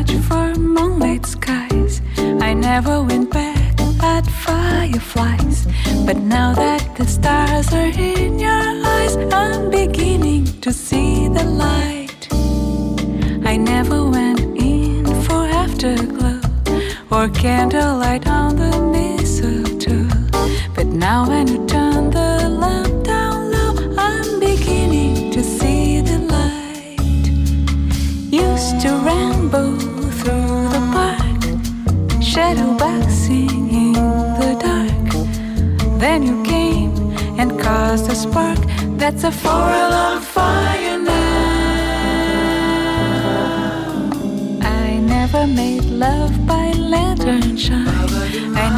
[0.00, 0.39] much fun.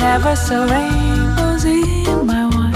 [0.03, 2.73] never saw rainbows in my wine.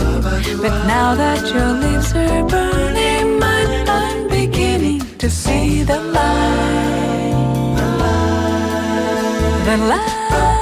[0.63, 7.75] But now that your leaves are burning mine, I'm beginning to see the light.
[9.69, 10.56] The light.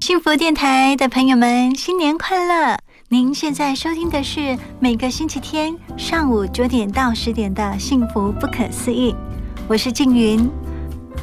[0.00, 2.76] 幸福电台的朋友们，新年快乐！
[3.08, 9.12] 您现在收听的是每个星期天上午九点到十点的《幸福不可思议》，
[9.68, 10.50] 我是静云。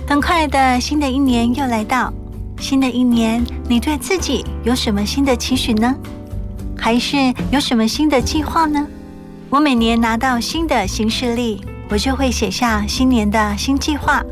[0.09, 2.11] 很快的新的一年又来到，
[2.59, 5.95] 新的一年，你对自己有什么新的期许呢？
[6.75, 8.87] 还是有什么新的计划呢？
[9.51, 11.61] 我每年拿到新的行事历，
[11.91, 14.23] 我就会写下新年的新计划。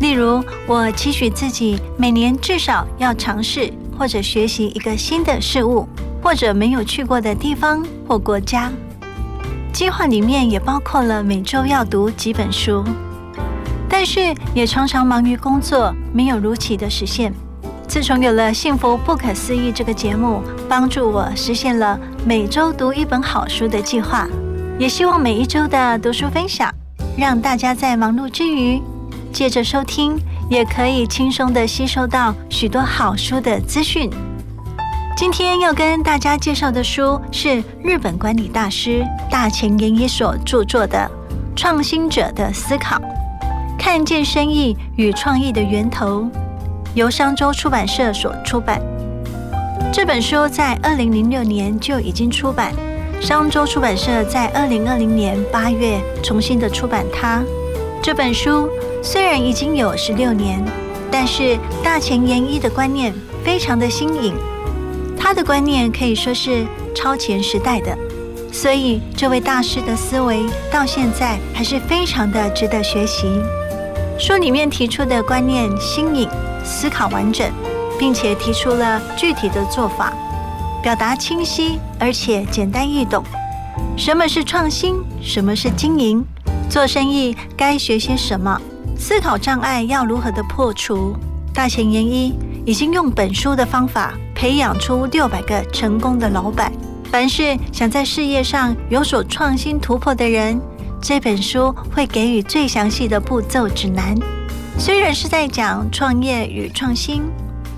[0.00, 5.86] 例如，我期许自己每年至少要尝试或者学习一个新的事物，
[6.22, 8.72] 或者没有去过的地方或国家。
[9.70, 12.82] 计划里面也包括了每周要读几本书，
[13.88, 17.32] 但是也常常忙于工作，没有如期的实现。
[17.86, 24.28] 自从有了《幸福不可思议》这个节目，帮助我实现了每周读一本好书的计划，
[24.78, 26.70] 也希望每一周的读书分享，
[27.16, 28.80] 让大家在忙碌之余。
[29.32, 30.18] 借着收听，
[30.50, 34.10] 也可以轻松的吸收到许多好书的资讯。
[35.16, 41.10] 今天要跟大家介绍的书是日本管理大师大前研一所著作的
[41.58, 42.96] 《创新者的思考》，
[43.78, 46.28] 看见生意与创意的源头，
[46.94, 48.82] 由商周出版社所出版。
[49.92, 52.74] 这本书在二零零六年就已经出版，
[53.20, 57.42] 商周出版社在二零二零年八月重新的出版它。
[58.02, 58.68] 这本书。
[59.00, 60.60] 虽然已经有十六年，
[61.08, 63.14] 但是大前研一的观念
[63.44, 64.34] 非常的新颖，
[65.16, 66.66] 他的观念可以说是
[66.96, 67.96] 超前时代的，
[68.52, 73.28] 所以这位大师的思维到现在还是非常的值得学习。
[74.18, 76.28] 书里面提出的观念新颖，
[76.64, 77.48] 思考完整，
[78.00, 80.12] 并且提出了具体的做法，
[80.82, 83.22] 表达清晰而且简单易懂。
[83.96, 84.96] 什么是创新？
[85.22, 86.24] 什么是经营？
[86.68, 88.60] 做生意该学些什么？
[88.98, 91.14] 思考障碍要如何的破除？
[91.54, 92.36] 大前研一
[92.66, 96.72] 已经用本书的方法培养出六百个成功的老板。
[97.10, 100.60] 凡是想在事业上有所创新突破的人，
[101.00, 104.14] 这本书会给予最详细的步骤指南。
[104.78, 107.22] 虽然是在讲创业与创新，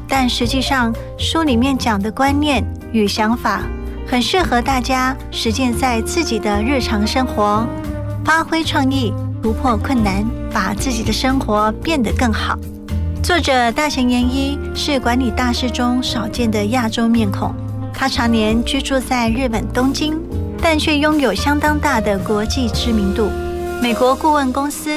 [0.08, 3.62] 但实际上书里面讲的观念与想法，
[4.06, 7.66] 很适合大家实践在自己的日常生活，
[8.24, 9.12] 发挥创意，
[9.42, 12.58] 突破困难，把自己的生活变得更好。
[13.22, 17.54] 作者大前研一是管理大师中少见的亚洲面孔。
[17.92, 20.18] 他常年居住在日本东京，
[20.62, 23.30] 但却拥有相当大的国际知名度。
[23.82, 24.90] 美国顾问公司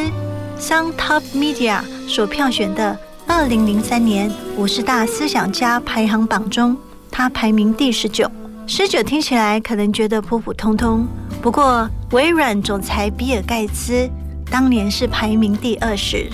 [0.60, 6.76] Sun Top Media 所票选的二零零三年五十大思想家排行榜中，
[7.10, 8.30] 他排名第十九。
[8.68, 11.06] 十九听起来可能觉得普普通通，
[11.42, 14.10] 不过微软总裁比尔盖茨
[14.50, 16.30] 当年是排名第二十，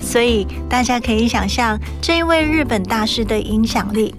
[0.00, 4.14] 所以大家可以想象这一位日本大师的影响力。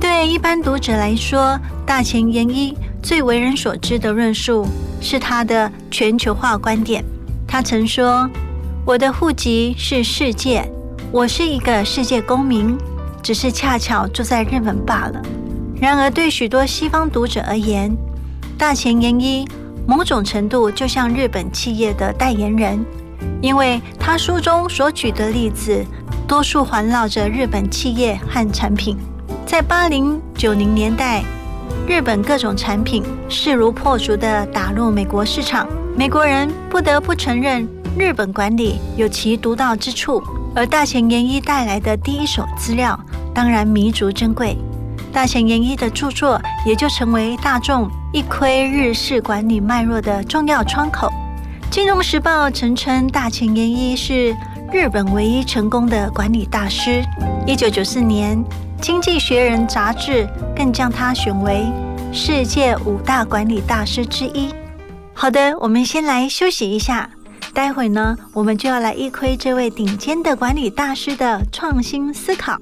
[0.00, 4.66] 对一般读者来说，大前研一最为人所知的论述
[5.00, 7.04] 是他的全球化观点。
[7.46, 8.28] 他曾说
[8.84, 10.70] ：“我的户籍是世界，
[11.10, 12.76] 我是一个世界公民，
[13.22, 15.20] 只是恰巧住在日本罢了。”
[15.80, 17.90] 然而，对许多西方读者而言，
[18.58, 19.48] 大前研一
[19.86, 22.84] 某种程度就像日本企业的代言人，
[23.40, 25.84] 因为他书中所举的例子
[26.28, 28.96] 多数环绕着日本企业和产品。
[29.46, 31.24] 在八零九零年代，
[31.90, 35.66] 日本各种产品势如破竹地打入美国市场，
[35.96, 40.22] 美国人不得不承认日本管理有其独到之处。
[40.54, 42.98] 而大前研一带来的第一手资料，
[43.34, 44.56] 当然弥足珍贵。
[45.12, 51.12] 大前研一的著作也就成为大众一窥日式管理脉络的重要窗口。
[51.72, 54.32] 金融时报曾称大前研一是
[54.72, 57.02] 日本唯一成功的管理大师。
[57.48, 58.38] 一九九四年。
[58.80, 61.66] 《经济学人》杂志更将他选为
[62.12, 64.48] 世界五大管理大师之一。
[65.12, 67.10] 好的，我们先来休息一下，
[67.52, 72.58] 待会呢，我们就要来一窥这位顶尖的管理大师的创新思考。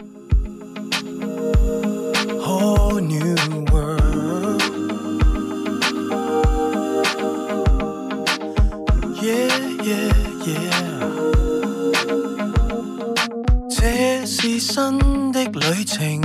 [13.71, 14.99] 这是新
[15.45, 16.21] 的旅程，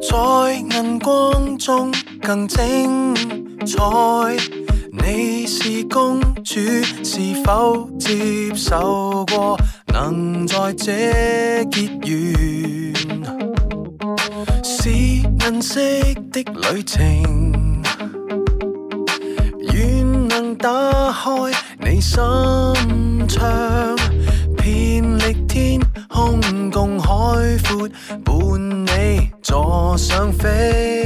[0.00, 1.92] 在银光中
[2.22, 3.14] 更精
[3.66, 3.76] 彩。
[4.92, 6.58] 你是公主，
[7.04, 9.58] 是否接受过
[9.92, 12.94] 能在这结缘？
[14.64, 15.80] 是银色
[16.32, 16.42] 的
[16.72, 17.52] 旅程，
[19.74, 20.70] 愿能打
[21.12, 21.30] 开
[21.78, 22.18] 你心
[23.28, 23.99] 窗。
[28.24, 30.99] 伴你坐上飞。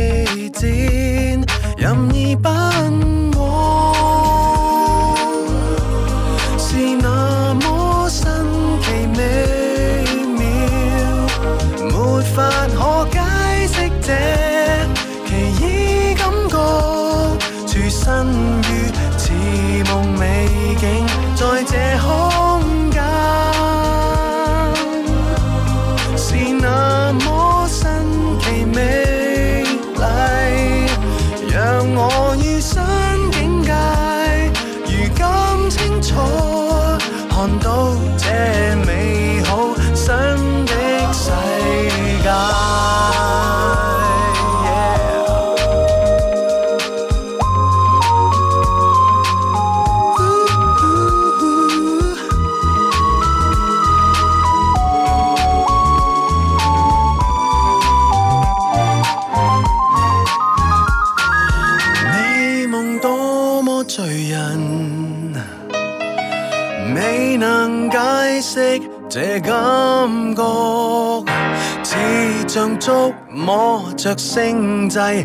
[74.04, 75.24] 着星际，令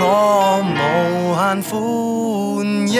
[0.00, 2.96] 我无限欢欣，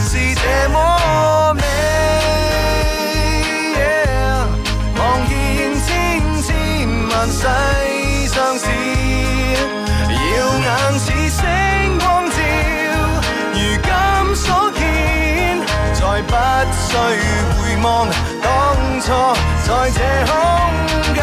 [0.00, 1.62] 是这么美。
[4.98, 5.32] 望见
[5.86, 5.86] 千
[6.42, 6.50] 千
[7.08, 7.46] 万世
[8.26, 8.66] 相似，
[10.10, 10.18] 耀
[10.58, 11.38] 眼似星
[12.00, 12.36] 光照，
[13.52, 13.88] 如今
[14.34, 14.82] 所见，
[15.94, 16.34] 再不
[16.74, 17.62] 需回。
[17.80, 17.86] 望
[18.42, 18.44] 当
[19.00, 19.06] 初
[19.62, 20.34] 在这空
[21.14, 21.22] 间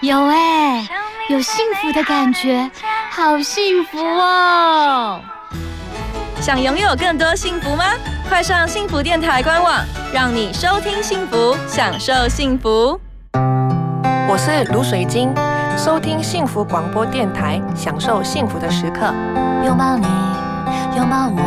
[0.00, 0.88] 有哎，
[1.28, 2.70] 有幸福的感觉，
[3.10, 5.20] 好幸福哦！
[6.40, 7.84] 想拥有更多幸福吗？
[8.26, 9.74] 快上幸福电台官网，
[10.10, 12.98] 让你收听幸福，享受幸福。
[14.26, 15.34] 我是卢水晶，
[15.76, 19.12] 收听幸福广播电台，享受幸福的时刻。
[19.66, 20.06] 拥抱你，
[20.96, 21.42] 拥抱我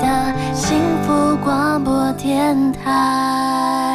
[0.00, 3.89] 的幸福广播电台。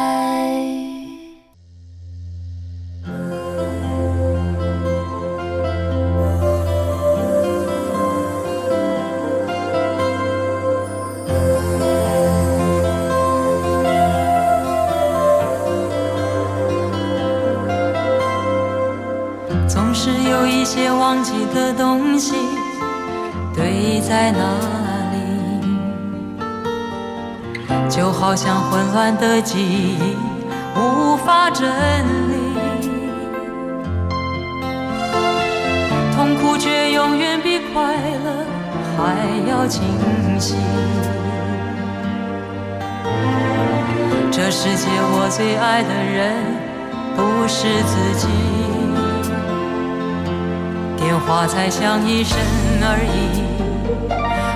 [20.66, 22.34] 些忘记的东西
[23.54, 24.40] 堆在那
[25.12, 25.18] 里，
[27.88, 29.96] 就好像混乱的记忆
[30.74, 32.90] 无法整理，
[36.16, 37.94] 痛苦却永远比快
[38.24, 38.44] 乐
[38.98, 39.14] 还
[39.48, 39.84] 要清
[40.40, 40.56] 晰。
[44.32, 46.34] 这世界我最爱的人
[47.14, 48.26] 不是自己。
[51.26, 52.38] 花才响一声
[52.80, 53.42] 而已，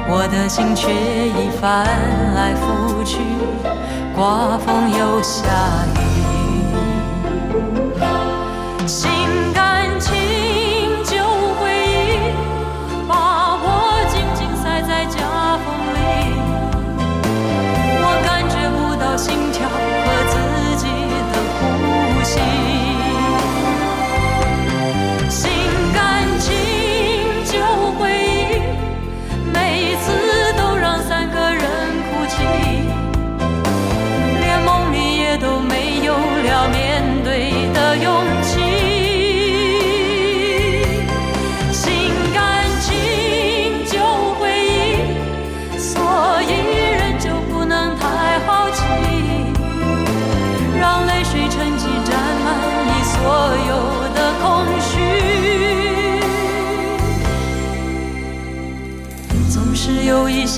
[0.09, 1.85] 我的心却已翻
[2.37, 3.19] 来覆去，
[4.15, 5.43] 刮风又下
[5.97, 6.01] 雨。
[8.87, 9.11] 心
[9.53, 10.15] 甘情
[11.05, 11.19] 旧
[11.59, 11.75] 回
[12.07, 12.31] 忆，
[13.09, 13.67] 把我
[14.09, 15.19] 紧紧塞在夹
[15.67, 15.99] 缝里，
[18.01, 19.67] 我感觉不到心跳。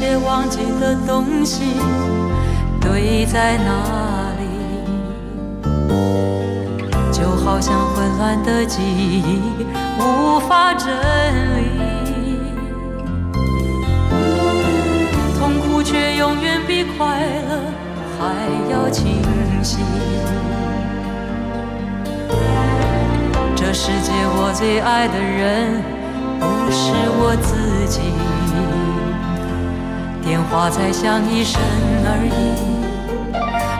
[0.02, 1.62] 些忘记的东西
[2.80, 4.42] 堆在那里，
[7.12, 9.22] 就好像混乱的记忆
[10.00, 10.88] 无法整
[11.56, 11.68] 理，
[15.38, 17.60] 痛苦却永远比快乐
[18.18, 18.34] 还
[18.72, 19.22] 要清
[19.62, 19.76] 晰。
[23.54, 25.80] 这世界我最爱的人
[26.40, 26.90] 不是
[27.20, 28.00] 我自己，
[30.22, 31.60] 电话才响一声
[32.04, 32.32] 而已，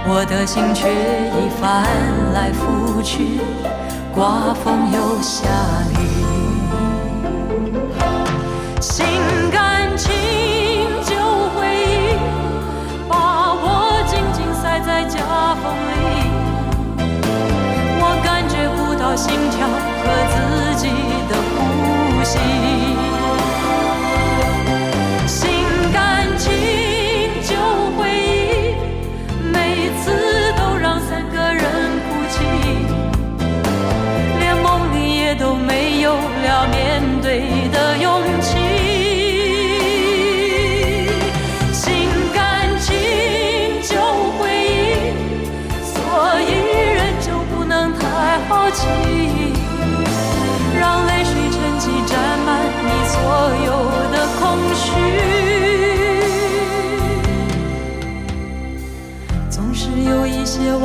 [0.09, 1.85] 我的心却已翻
[2.35, 3.41] 来覆去，
[4.13, 5.47] 刮风又下
[5.93, 5.97] 雨。
[8.81, 9.07] 心
[9.53, 10.11] 甘情
[11.05, 11.15] 旧
[11.55, 12.19] 回忆，
[13.09, 15.21] 把我紧紧塞在夹
[15.63, 16.27] 缝里。
[18.01, 19.69] 我感觉不到心跳
[20.03, 20.89] 和自己
[21.31, 22.92] 的呼吸。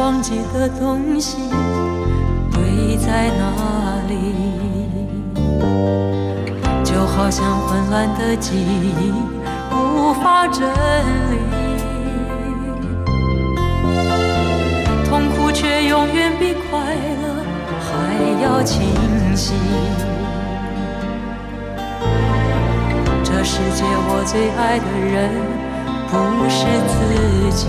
[0.08, 1.50] 忘记的东西
[2.54, 3.44] 堆在那
[4.08, 4.16] 里，
[6.82, 9.12] 就好像混乱的记忆
[9.70, 11.38] 无法整理。
[15.10, 17.44] 痛苦却永远比快乐
[17.82, 18.88] 还要清
[19.36, 19.56] 晰。
[23.26, 25.30] 这世界我最爱的人
[26.10, 26.16] 不
[26.48, 26.96] 是自
[27.54, 27.68] 己，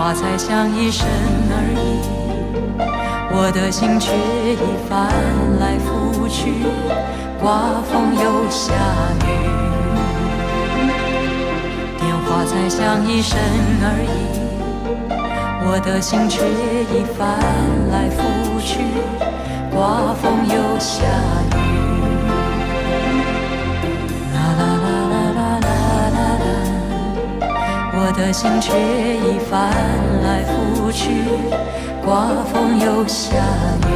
[0.00, 1.06] 花才响一声
[1.50, 2.00] 而已，
[3.30, 4.14] 我的心却
[4.54, 4.56] 已
[4.88, 5.12] 翻
[5.60, 6.54] 来覆去，
[7.38, 8.72] 刮风又下
[9.20, 9.28] 雨。
[11.98, 13.38] 电话才响一声
[13.82, 14.40] 而已，
[15.66, 17.38] 我的心却已翻
[17.92, 18.80] 来覆去，
[19.70, 21.04] 刮风又下
[21.58, 21.59] 雨。
[28.20, 29.72] 的心却已翻
[30.22, 31.10] 来覆去，
[32.04, 33.34] 刮风又下
[33.80, 33.88] 雨。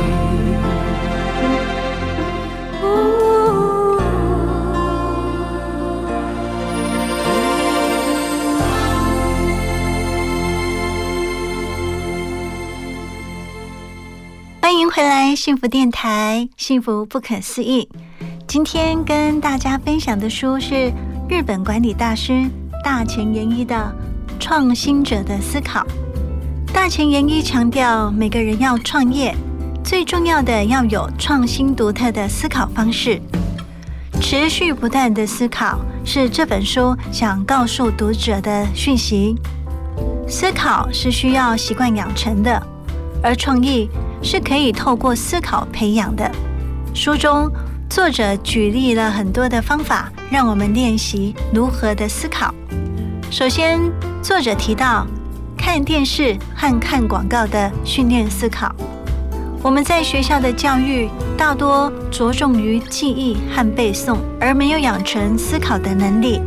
[14.63, 17.87] 欢迎回来，幸福电台，幸福不可思议。
[18.47, 20.91] 今天跟大家分享的书是
[21.29, 22.49] 日本管理大师
[22.83, 23.75] 大前研一的
[24.47, 25.81] 《创新者的思考》。
[26.71, 29.35] 大前研一强调，每个人要创业，
[29.83, 33.19] 最重要的要有创新独特的思考方式。
[34.21, 39.35] 持续不断的思考是这本书想告诉读者的讯息。
[40.29, 42.63] 思考是需要习惯养成的，
[43.23, 43.89] 而创意
[44.23, 46.31] 是可以透过思考培养的。
[46.93, 47.51] 书中
[47.89, 52.55] 作者举例了很多的方法，让我们练习如何的思考。
[53.35, 53.81] 首先，
[54.23, 55.05] 作者提到
[55.59, 58.73] 看电视和看广告的训练思考。
[59.61, 66.41] 我们在学校的教育大多着重于记忆和背诵，而没有养成思考的能力。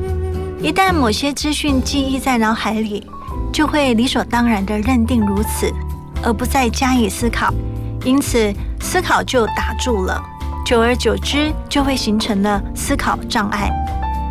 [0.61, 3.05] 一旦某些资讯记忆在脑海里，
[3.51, 5.69] 就会理所当然地认定如此，
[6.23, 7.53] 而不再加以思考，
[8.05, 10.23] 因此思考就打住了。
[10.65, 13.69] 久而久之，就会形成了思考障碍。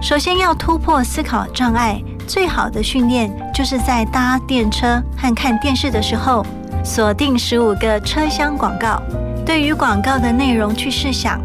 [0.00, 6.44] 首先要突破思考障碍，最好的训练就是在搭电车和看电视的时候，
[6.84, 9.00] 锁定十五个车厢广告。
[9.44, 11.40] 对于广告的内容去试想，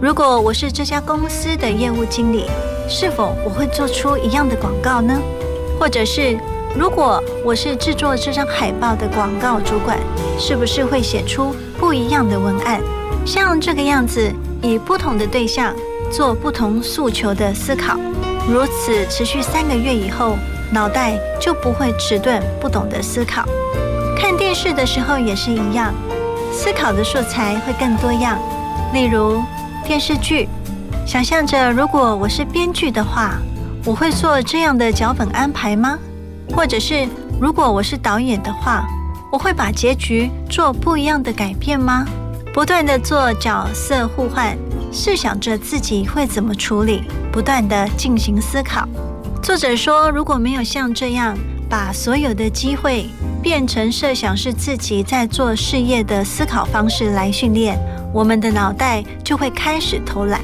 [0.00, 2.46] 如果我是这家公司的业务经理，
[2.88, 5.16] 是否我会做出一样的广告呢？
[5.78, 6.36] 或者是
[6.76, 9.96] 如果我是制作这张海报的广告主管，
[10.38, 12.80] 是不是会写出不一样的文案？
[13.24, 15.72] 像这个样子，以不同的对象
[16.10, 17.96] 做不同诉求的思考，
[18.46, 20.36] 如此持续三个月以后，
[20.70, 23.44] 脑袋就不会迟钝，不懂得思考。
[24.16, 25.94] 看电视的时候也是一样，
[26.52, 28.38] 思考的素材会更多样。
[28.92, 29.42] 例如
[29.84, 30.48] 电视剧，
[31.06, 33.38] 想象着如果我是编剧的话，
[33.84, 35.98] 我会做这样的脚本安排吗？
[36.54, 37.08] 或者是
[37.40, 38.86] 如果我是导演的话，
[39.32, 42.06] 我会把结局做不一样的改变吗？
[42.52, 44.56] 不断的做角色互换，
[44.96, 47.02] 试想着自己会怎么处理，
[47.32, 48.88] 不断的进行思考。
[49.42, 51.36] 作者说，如果没有像这样
[51.68, 53.06] 把所有的机会
[53.42, 57.76] 变成设想是自己在做事业的思考方式来训练，
[58.12, 60.40] 我们的脑袋就会开始偷懒。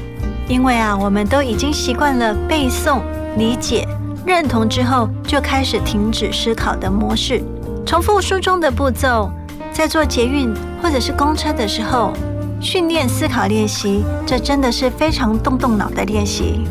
[0.49, 2.99] 因为啊，我们都已经习惯了背诵、
[3.37, 3.87] 理解、
[4.25, 7.41] 认同之后，就开始停止思考的模式，
[7.85, 9.31] 重复书中的步骤。
[9.71, 12.11] 在做捷运或者是公车的时候，
[12.61, 16.61] 训练思考练习，这真的是非常动动脑的练习。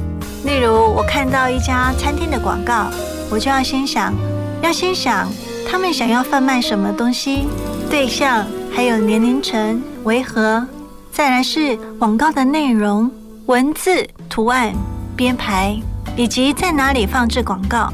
[0.45, 2.87] 例如，我看到一家餐厅的广告，
[3.29, 4.15] 我就要先想，
[4.63, 5.29] 要先想
[5.69, 7.49] 他们想要贩卖什么东西，
[7.91, 10.65] 对象还有年龄层为何，
[11.11, 13.11] 再来是广告的内容、
[13.47, 14.73] 文字、图案、
[15.17, 15.77] 编排，
[16.17, 17.93] 以及在哪里放置广告。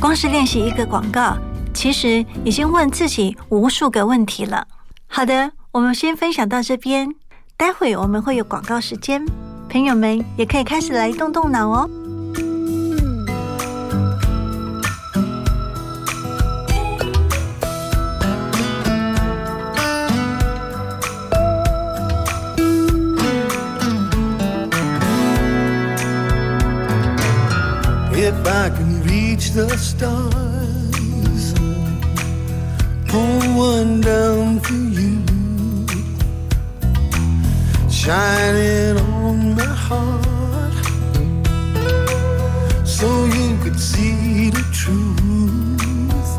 [0.00, 1.36] 光是练习一个广告。
[1.74, 4.64] 其实已经问自己无数个问题了。
[5.08, 7.12] 好的，我们先分享到这边，
[7.56, 9.24] 待会我们会有广告时间，
[9.70, 11.88] 朋友们也可以开始来动动脑哦。
[28.16, 31.54] If I can reach the stars,
[33.06, 34.60] pull one down
[38.04, 40.74] shining on my heart,
[42.86, 46.30] so you could see the truth.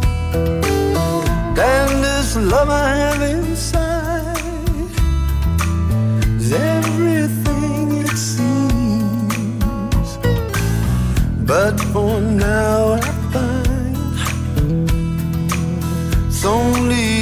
[1.58, 4.38] And this love I have inside
[6.40, 10.10] is everything it seems.
[11.52, 13.98] But for now I find
[16.28, 17.15] it's only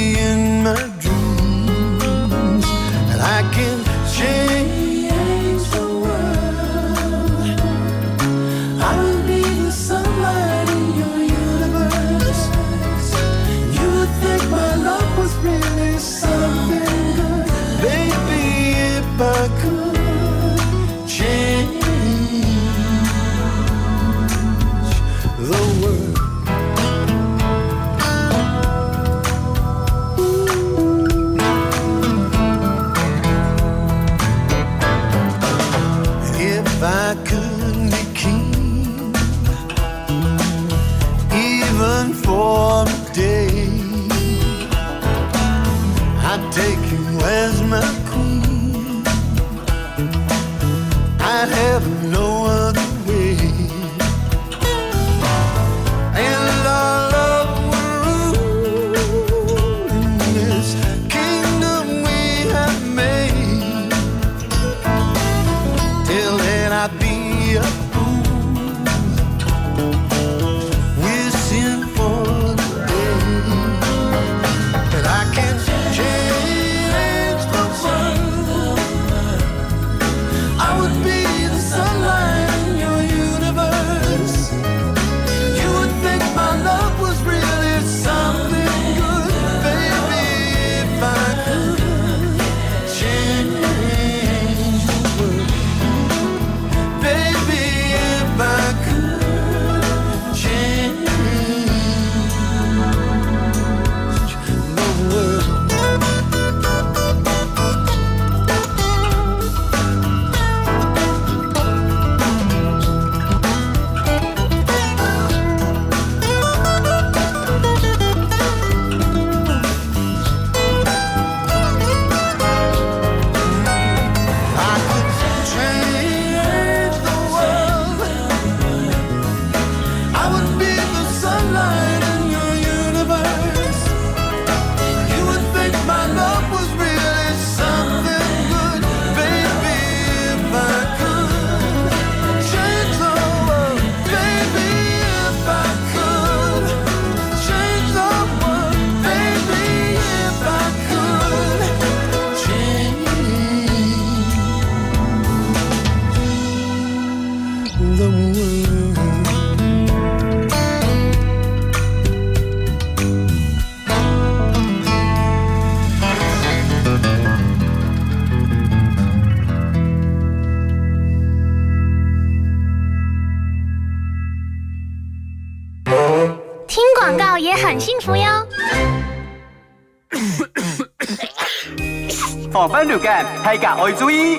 [183.74, 184.38] 感，大家要注意。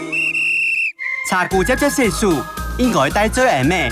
[1.30, 2.42] 查固接觸色素
[2.78, 3.92] 應該帶最啱咩？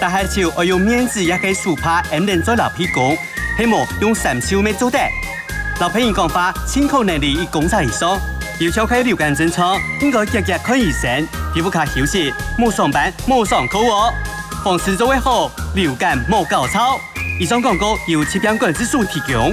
[0.00, 3.16] 但系潮要用面子也可以 super M 人再流屁股，
[3.56, 4.98] 希望用三超咩做得？
[5.80, 8.18] 老朋友讲法，清口能力以工作以上，
[8.60, 14.12] 要敲開流感症狀，應該日日看医生，皮肤卡休息，冇上班冇上課喎。
[14.64, 16.98] 防治做會好，流感冇搞操。
[17.40, 19.52] 以上广告由疾病管制署提供。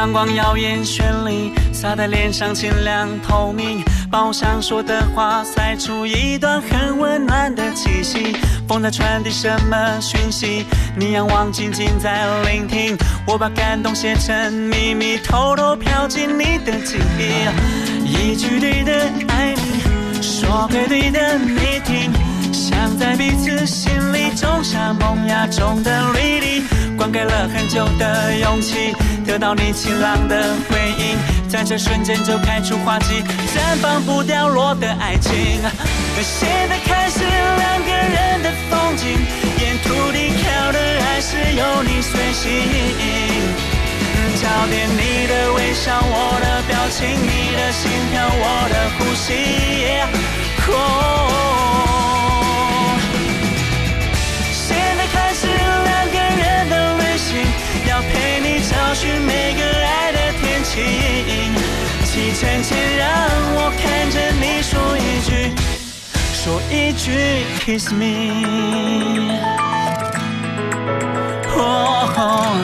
[0.00, 8.34] 阳光耀眼绚丽，洒在脸上清凉透明，把我想说的话塞出一段很温暖的气息。
[8.66, 10.64] 风在传递什么讯息？
[10.96, 12.96] 你仰望，静静在聆听。
[13.26, 18.06] 我把感动写成秘密，偷偷飘进你的记忆。
[18.06, 22.10] 一句对的爱你，说给对的你听，
[22.52, 26.62] 想在彼此心里种下萌芽中的绿地。
[26.96, 28.94] 灌溉了很久的勇气，
[29.26, 31.16] 得到你晴朗的回应，
[31.48, 33.22] 在这瞬间就开出花季，
[33.54, 35.32] 绽放不掉落的爱情。
[36.20, 39.08] 现在开始两个人的风景，
[39.58, 42.46] 沿途地靠的还是有你随行。
[44.36, 49.28] 焦点你的微笑，我的表情，你的心跳，我的呼吸。
[58.90, 60.82] 找寻每个爱的天晴。
[62.04, 63.08] 启程前让
[63.54, 65.54] 我看着你说一句，
[66.34, 69.30] 说一句 kiss me。
[71.46, 72.56] 好，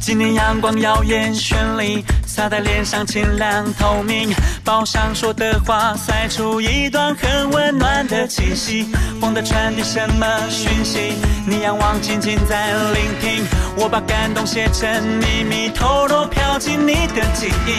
[0.00, 4.32] 今天阳光耀眼绚丽，洒在脸上清凉透明，
[4.64, 8.86] 把我想说的话塞出一段很温暖的气息。
[9.20, 11.14] 风在传递什么讯息？
[11.44, 13.44] 你仰望，静静在聆听。
[13.76, 14.88] 我把感动写成
[15.18, 17.70] 秘密，偷偷飘进你的记忆。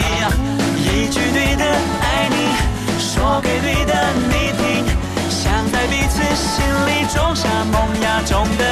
[0.84, 2.52] 一句对的爱你，
[3.00, 3.94] 说给对的
[4.28, 4.84] 你听，
[5.30, 8.71] 想在彼此心里种下萌芽中的。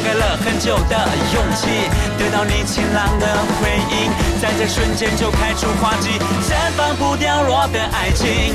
[0.00, 0.96] 灌溉了很久的
[1.34, 1.68] 勇气，
[2.16, 3.26] 得到你晴朗的
[3.60, 4.10] 回应，
[4.40, 6.08] 在这瞬间就开出花季，
[6.48, 8.54] 绽放不掉落的爱情。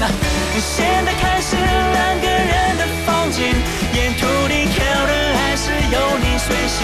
[0.60, 3.44] 现在开始两个人的风景，
[3.94, 6.82] 沿途你靠的还是有你随行。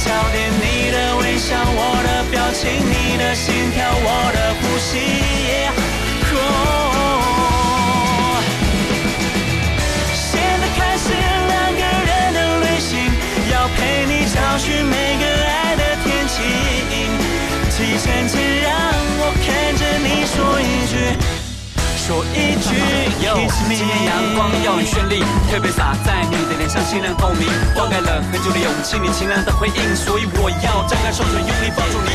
[0.00, 5.91] 焦点你的微笑，我的表情，你的心跳，我的呼吸。
[14.32, 16.40] 找寻每个爱的天气。
[17.68, 18.72] 启程前让
[19.20, 20.94] 我看着你说一句。
[22.02, 22.74] 说一句
[23.22, 32.10] kiss me，今天阳光耀眼绚丽，特别洒在你的脸上，清凉透明，灌溉了很久的勇气，你清凉的回应，所以我要张开双手，用力抱住你。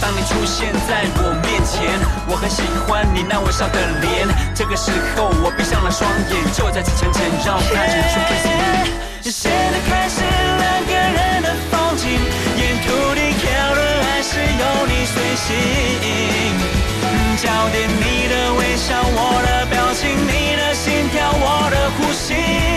[0.00, 4.26] 当你出现在我面前，我很喜欢你那微笑的脸。
[4.54, 8.88] 这个时候我闭上了双眼，就在此前前，让我看着你说 kiss me。
[9.22, 10.31] 现在开始两个
[11.02, 12.08] 人的风景，
[12.56, 15.48] 沿途地靠的还是有你随行。
[17.36, 22.71] 焦点你的微笑，我的表情，你的心跳，我的呼吸。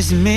[0.00, 0.30] Is me。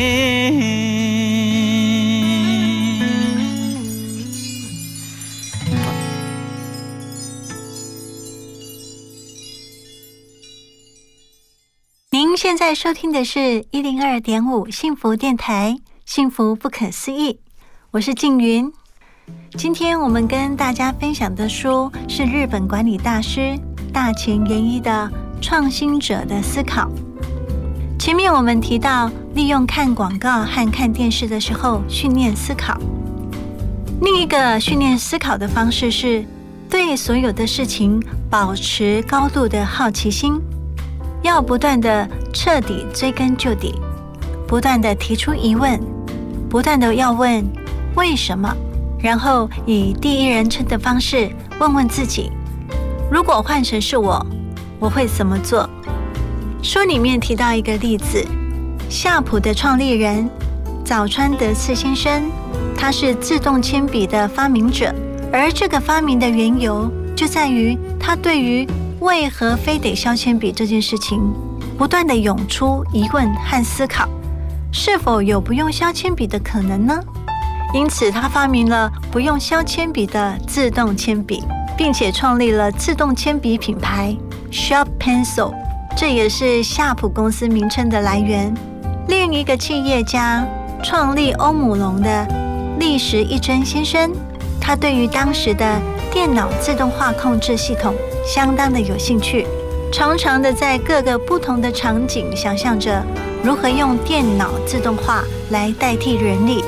[12.10, 17.40] 您现在收听的是一零二点五幸福电台，幸福不可思议，
[17.92, 18.70] 我是静云。
[19.58, 23.58] 今天我们跟大家分享的书是日本管理大师
[23.94, 25.10] 大前研一的
[25.42, 26.90] 《创新者的思考》。
[28.04, 32.78] 前面我们提到，利用看广告和看电视的时候训练思考。
[34.02, 36.26] 另一个训练思考的方式是
[36.70, 40.38] 对所有的事情保持高度的好奇心。
[41.22, 43.74] 要不断的彻底追根究底，
[44.46, 45.80] 不断的提出疑问，
[46.50, 47.42] 不断的要问
[47.96, 48.54] 为什么，
[49.00, 52.30] 然后以第一人称的方式问问自己：
[53.10, 54.28] 如果换成是我，
[54.78, 55.70] 我会怎么做？
[56.64, 58.26] 书里面提到一个例子，
[58.90, 60.30] 夏普的创立人
[60.86, 62.32] 早川德次先生，
[62.78, 64.96] 他是自动铅笔的发明者，
[65.30, 68.66] 而这个发明的缘由就在于他对于
[69.02, 71.20] 为何非得削铅笔这件事情，
[71.78, 74.08] 不断的涌出疑问和思考，
[74.72, 76.98] 是否有不用削铅笔的可能呢？
[77.74, 81.44] 因此，他发明了不用削铅笔的自动铅笔，
[81.78, 84.16] 并且创立了自动铅笔品牌
[84.50, 85.54] Sharp Pencil，
[85.96, 88.54] 这也是夏普公司名称的来源。
[89.08, 90.46] 另一个企业家
[90.84, 92.28] 创立欧姆龙的
[92.80, 94.12] 历时一真先生，
[94.60, 95.80] 他对于当时的
[96.12, 97.94] 电脑自动化控制系统
[98.26, 99.46] 相当的有兴趣，
[99.92, 103.04] 常常的在各个不同的场景想象着
[103.44, 106.64] 如何用电脑自动化来代替人力。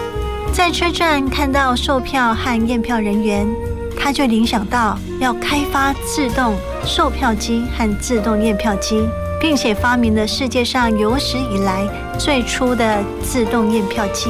[0.54, 3.48] 在车站看到售票和验票人员，
[4.00, 6.54] 他就联想到要开发自动
[6.86, 9.08] 售票机和自动验票机，
[9.42, 14.30] 并且发明了世界上有史以来最初的自动验票机。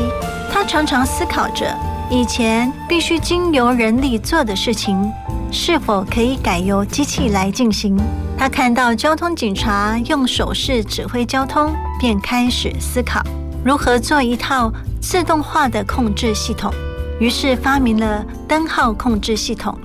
[0.51, 1.75] 他常常思考着，
[2.09, 5.11] 以前必须经由人力做的事情，
[5.51, 7.97] 是否可以改由机器来进行。
[8.37, 13.21] 他看到交通警察用手势指挥交通，便开始思考
[13.63, 14.71] 如何做一套。
[15.01, 16.73] 自动化的控制系统，
[17.19, 19.77] 于是发明了灯号控制系统。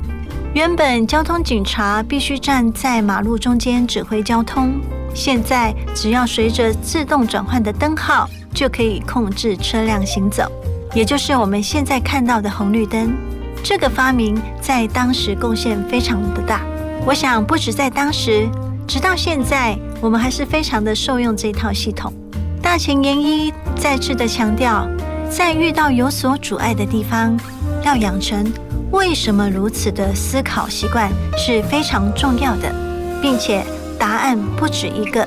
[0.52, 4.80] 原本交通警察必须站在马路中间指挥交通，
[5.14, 10.50] 现在只要随着自动转换的灯号，就可以控制车辆行走，
[10.92, 13.16] 也就是我们现在看到的红绿灯。
[13.62, 16.62] 这个发明在当时贡献非常的大。
[17.06, 18.48] 我想，不止在当时，
[18.88, 22.12] 直到现在，我们还是非常的受用这套系统。
[22.60, 24.84] 大前研一再次的强调。
[25.30, 27.38] 在遇到有所阻碍的地方，
[27.84, 28.52] 要养成
[28.92, 32.74] 为什么如此的思考习惯是非常重要的，
[33.22, 33.64] 并且
[33.98, 35.26] 答案不止一个，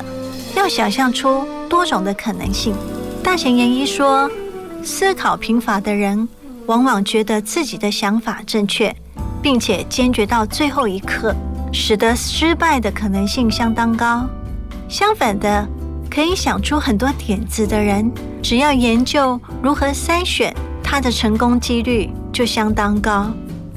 [0.56, 2.74] 要想象出多种的可能性。
[3.24, 4.30] 大贤研一说，
[4.84, 6.28] 思考贫乏的人
[6.66, 8.94] 往往觉得自己的想法正确，
[9.42, 11.34] 并且坚决到最后一刻，
[11.72, 14.28] 使得失败的可能性相当高。
[14.90, 15.66] 相反的，
[16.12, 18.12] 可以想出很多点子的人。
[18.42, 23.32] 只要研究如何筛选，他的成功几率就相当高。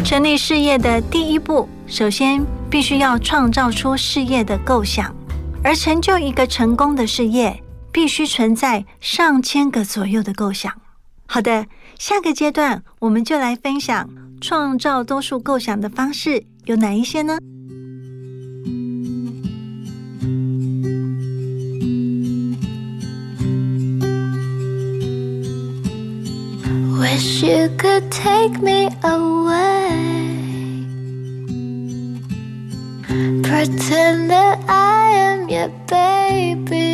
[0.07, 2.41] 成立事业的第一步，首先
[2.71, 5.13] 必须要创造出事业的构想，
[5.65, 10.73] 而成就一个成功的事业，必须存在上千个左右的构想。
[11.27, 11.67] 好的，
[11.99, 14.09] 下个阶段我们就来分享
[14.41, 17.37] 创造多数构想的方式有哪一些呢
[27.27, 29.91] ？Wish you could take me away.
[33.43, 36.87] Pretend that I am your baby.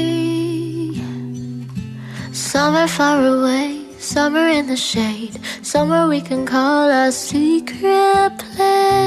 [2.32, 9.02] Somewhere far away, somewhere in the shade, somewhere we can call a secret place.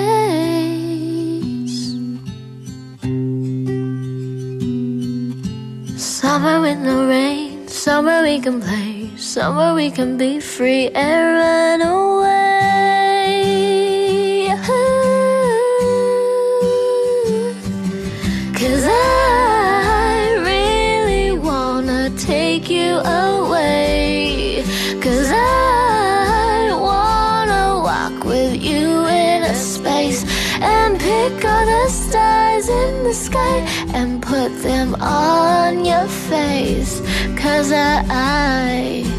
[5.98, 8.95] Somewhere in the rain, somewhere we can play
[9.26, 12.26] somewhere we can be free and run away.
[18.54, 24.64] Cause I really wanna take you away.
[25.02, 30.24] Cause I wanna walk with you in a space
[30.62, 37.02] and pick all the stars in the sky and put them on your face.
[37.36, 39.14] Cause I, I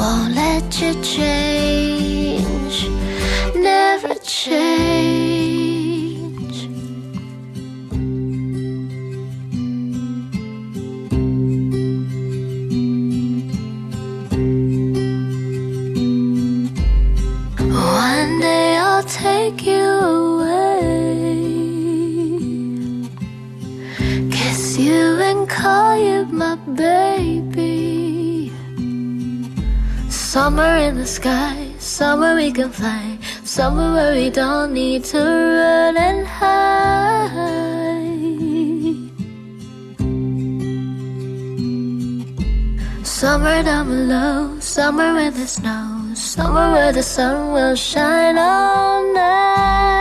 [0.00, 2.49] won't let you change,
[30.42, 35.98] Somewhere in the sky, somewhere we can fly, somewhere where we don't need to run
[35.98, 36.56] and hide.
[43.04, 49.98] Somewhere down below, somewhere in the snow, somewhere where the sun will shine all night.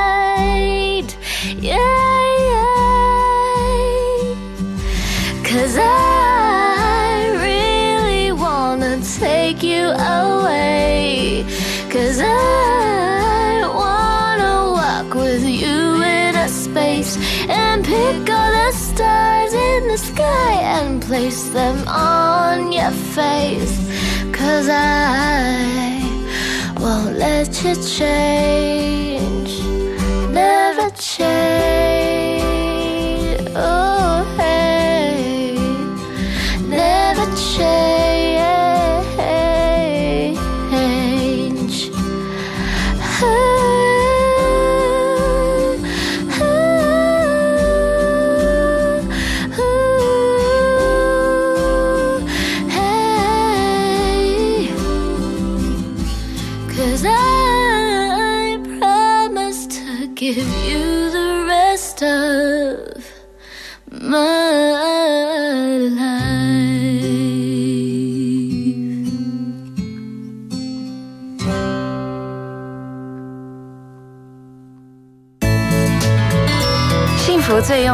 [1.60, 1.99] Yeah.
[19.90, 23.76] The sky and place them on your face.
[24.32, 26.00] Cause I
[26.80, 29.39] won't let you change,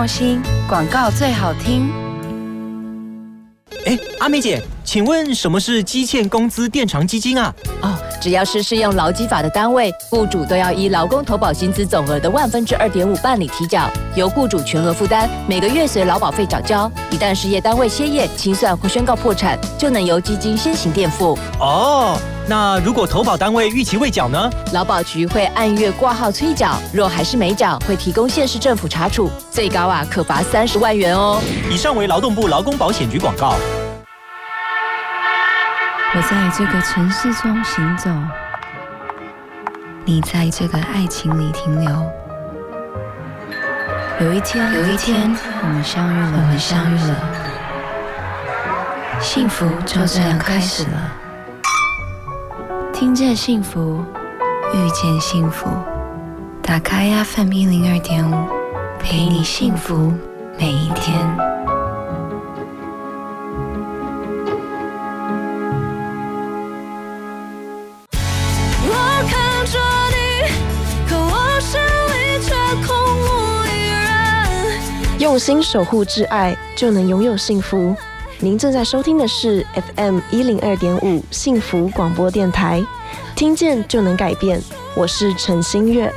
[0.06, 0.40] 用心，
[0.70, 1.92] 广告最好听。
[3.88, 7.52] 哎，阿美姐，请问什么是基欠工资垫偿基金啊？
[7.82, 16.92] 哦，只要是适用劳基法的单位，雇主都要依劳工投保薪资总额的万分之二点五办理提缴，由雇主全额负担，每个月随劳保费缴交。
[17.10, 21.36] 一旦事业单位歇业、清算或宣告破产，就能由基金先行垫付。
[21.60, 22.16] 哦，
[22.48, 24.50] 那如果投保单位逾期未缴呢？
[24.72, 31.42] 劳保局会按月挂号催缴，若还是没缴，会提供县市政府查处，最高啊可罚三十万元哦。
[31.72, 33.56] 以上为劳动部劳工保险局广告。
[36.14, 38.12] 我在这个城市中行走，
[40.06, 42.12] 你在这个爱情里停留。
[44.22, 47.16] 有一天，有一天，我们相遇了，我们相遇了，
[49.20, 51.12] 幸福就这样开始了。
[52.96, 54.02] 听见幸福，
[54.74, 55.68] 遇见幸福，
[56.64, 58.48] 打开 FM 一零二点五，
[58.98, 60.14] 陪你幸福
[60.58, 61.20] 每一天。
[68.88, 68.94] 我
[69.30, 69.78] 看着
[70.16, 70.48] 你，
[71.10, 72.56] 可我心里却
[72.88, 75.20] 空无一人。
[75.20, 77.94] 用心守护挚爱，就能拥有幸福。
[78.46, 79.66] 您正在收听的是
[79.96, 82.86] FM 一零二点五幸福广播电台，
[83.36, 84.62] 听见就能改变。
[84.96, 86.14] 我是陈新月。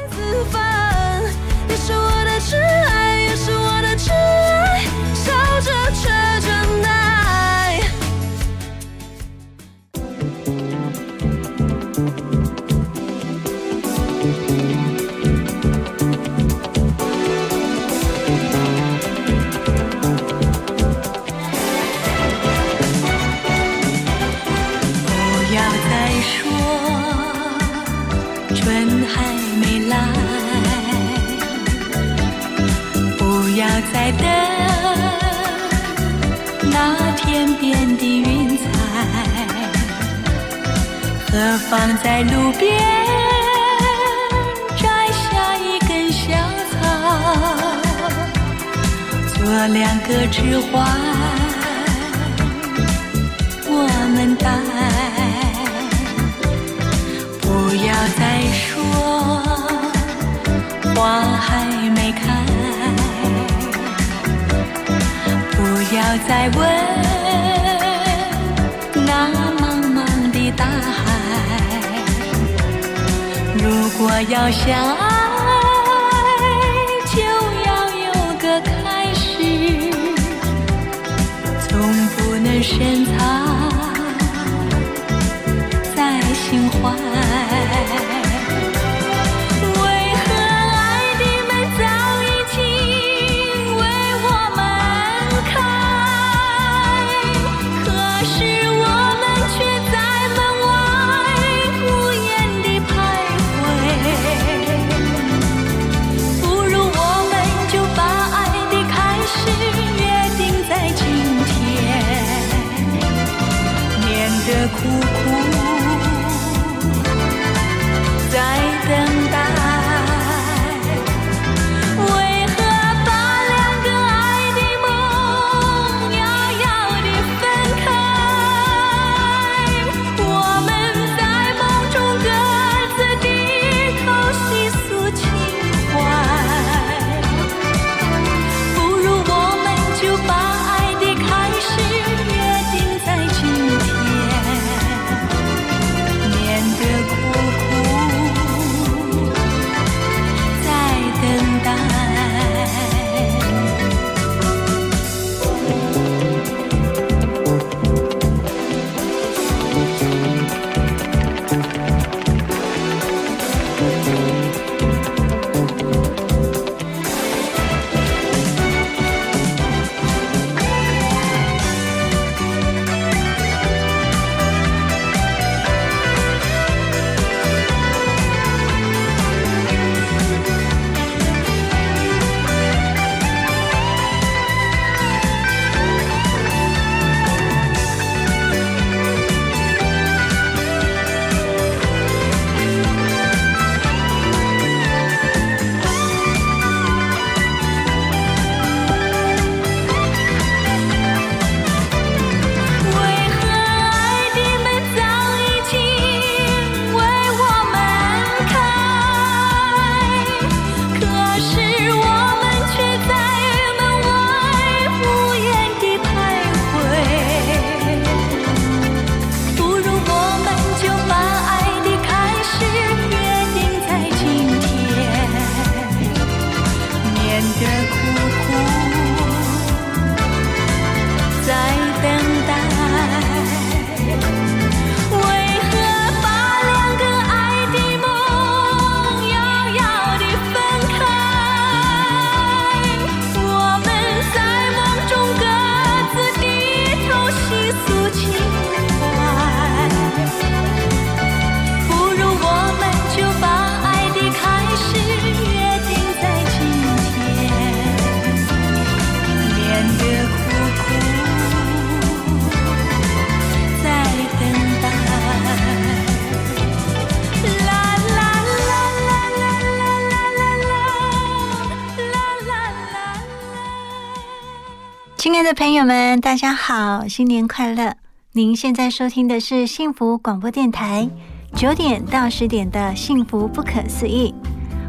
[275.89, 277.95] 们，大家好，新年快乐！
[278.33, 281.09] 您现在收听的是幸福广播电台，
[281.55, 284.35] 九点到十点的幸福不可思议，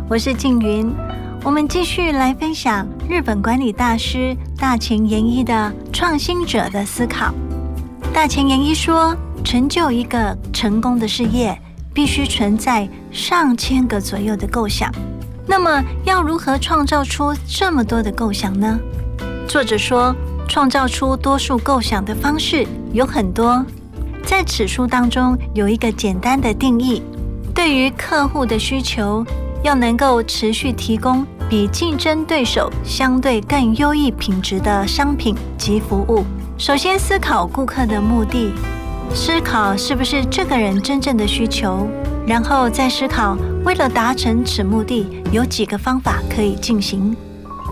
[0.10, 0.94] 我是静云。
[1.42, 7.34] 我们继续来分享日本管理大师大前研一的创新者的思考。
[8.14, 11.58] 大前研一说，成就一个成功的事业，
[11.94, 14.94] 必须存在上千个左右的构想。
[15.48, 18.78] 那么，要如何创造出这么多的构想呢？
[19.48, 20.14] 作者说，
[20.50, 23.64] 创造出多数构想的方式有很多。
[24.26, 27.02] 在此书当中有一个简单的定义：
[27.54, 29.24] 对于客户的需求，
[29.64, 36.26] 要能够持续提供比竞争对手相对更优异品质的商品及服务。
[36.58, 38.52] 首先思考顾客的目的，
[39.14, 41.88] 思考是不是这个人真正的需求，
[42.26, 47.16] 然后再思考为了达成此目的，有几个方法可以进行。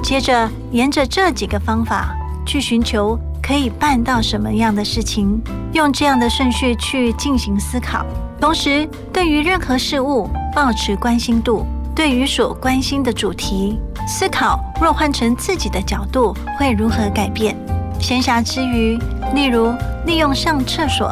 [0.03, 2.15] 接着沿着这几个方法
[2.47, 5.39] 去寻求可以办到什么样的事情，
[5.73, 8.05] 用这样的顺序去进行思考。
[8.39, 13.77] 同时，对于任何事物保持关心度，对于所关心的主题，
[14.07, 17.55] 思考若换成自己的角度会如何改变。
[17.99, 18.97] 闲暇之余，
[19.33, 19.73] 例如
[20.05, 21.11] 利用上厕所、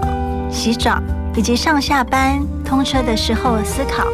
[0.50, 1.02] 洗澡
[1.36, 4.08] 以及上下班通车的时候思考。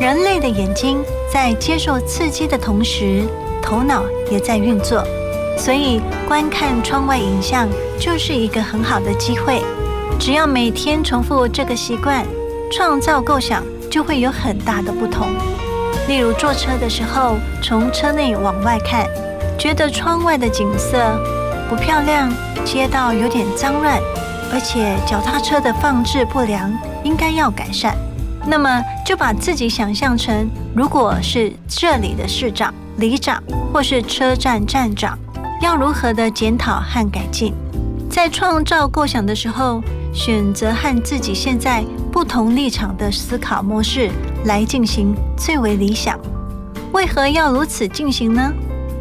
[0.00, 0.98] 人类的眼睛
[1.32, 3.24] 在接受刺激的同时，
[3.60, 5.04] 头脑也在运作，
[5.58, 9.60] 所以观看窗外影像就是一个很好的机会。
[10.18, 12.24] 只要每天重复这个习惯，
[12.72, 15.26] 创造构想就会有很大的不同。
[16.06, 19.04] 例如坐车的时候，从车内往外看，
[19.58, 20.96] 觉得窗外的景色
[21.68, 22.32] 不漂亮，
[22.64, 24.00] 街道有点脏乱，
[24.52, 27.96] 而且脚踏车的放置不良，应该要改善。
[28.46, 32.72] 那么就把自己想象成，如果是这里的市长。
[32.98, 33.40] 里长
[33.72, 35.16] 或是车站站长
[35.60, 37.52] 要如何的检讨和改进？
[38.08, 39.82] 在创造构想的时候，
[40.12, 44.10] 选择和自己现在不同立场的思考模式
[44.44, 46.18] 来进行最为理想。
[46.92, 48.52] 为何要如此进行呢？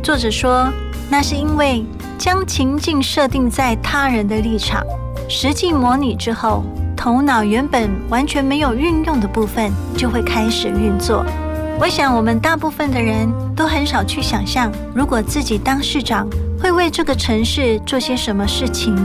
[0.04, 0.68] 作者说，
[1.10, 1.86] 那是因为
[2.18, 4.84] 将情境设定在他人的立场，
[5.30, 6.64] 实际模拟之后，
[6.96, 11.24] 头脑原本完全没有运用的部分就会开始运作。
[11.80, 16.28] 我想，我们大部分的人都很少去想象，如果自己当市长，
[16.60, 18.96] 会为这个城市做些什么事情，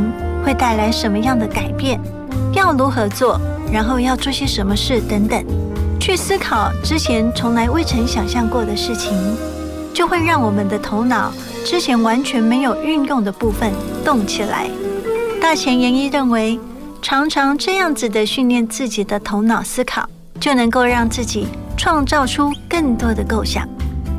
[0.44, 2.00] 会带来什么样的改变，
[2.52, 3.40] 要如何做，
[3.72, 5.44] 然后要做些什么事等等，
[6.00, 9.12] 去思考之前从来未曾想象过的事情，
[9.92, 11.32] 就会让我们的头脑
[11.64, 13.72] 之前完全没有运用的部分
[14.04, 14.68] 动起来。
[15.40, 16.58] 大前研一认为，
[17.00, 20.08] 常常这样子的训练自己的头脑思考，
[20.40, 21.46] 就能够让自己。
[21.74, 23.68] 创造出更多的构想。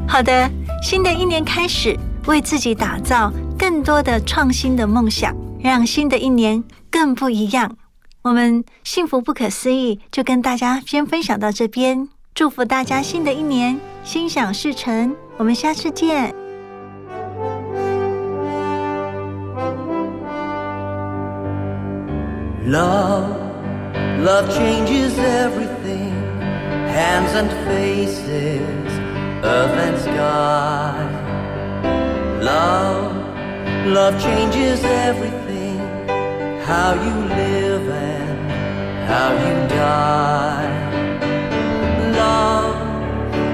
[0.06, 0.50] 好的，
[0.82, 1.98] 新的一年开始，
[2.28, 7.76] 为自己打造更多的创新的梦想，让新的一年更不一样。
[8.22, 12.08] 我们幸福不可思议，就跟大家先分享到这边。
[12.34, 15.16] 祝福大家新的一年心想事成。
[15.38, 16.34] 我们下次见。
[22.66, 23.26] Love,
[24.24, 26.14] love changes everything.
[26.94, 28.92] hands and faces,
[29.44, 31.23] earth and sky.
[32.44, 33.16] Love,
[33.88, 35.80] love changes everything,
[36.68, 38.52] how you live and
[39.10, 40.74] how you die.
[42.12, 42.76] Love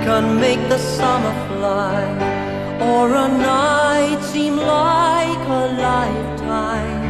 [0.06, 2.02] can make the summer fly,
[2.82, 7.04] or a night seem like a lifetime.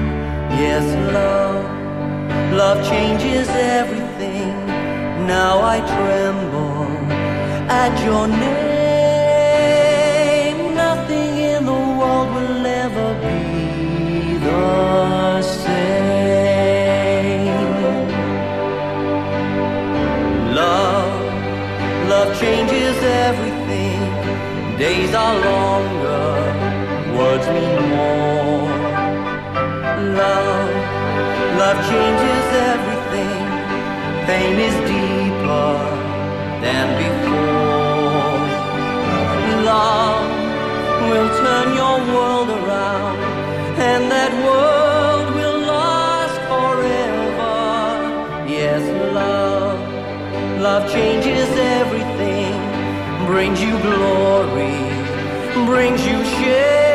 [0.64, 1.64] Yes, love,
[2.52, 4.54] love changes everything
[5.28, 6.88] now I tremble
[7.70, 8.79] at your name.
[24.80, 26.32] Days are longer,
[27.18, 28.70] words mean more.
[30.20, 30.72] Love,
[31.60, 33.44] love changes everything.
[34.26, 35.74] Pain is deeper
[36.64, 38.40] than before.
[39.72, 40.30] Love
[41.10, 43.18] will turn your world around,
[43.80, 48.50] and that world will last forever.
[48.50, 49.80] Yes, love,
[50.62, 51.50] love changes
[51.80, 52.56] everything,
[53.26, 54.76] brings you glory,
[55.66, 56.89] brings you shame.